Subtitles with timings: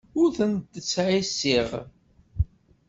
[0.21, 1.71] Ur tent-ttṣeɛṣiɛeɣ.